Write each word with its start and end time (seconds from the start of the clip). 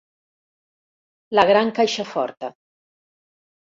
La 1.41 1.45
gran 1.53 1.71
caixa 1.83 2.09
forta. 2.17 2.55